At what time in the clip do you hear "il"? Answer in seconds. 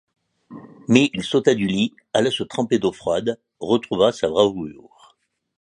1.13-1.23